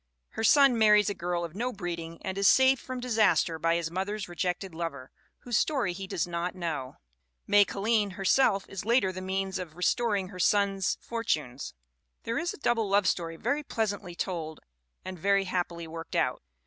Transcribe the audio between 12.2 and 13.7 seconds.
There is a double love story very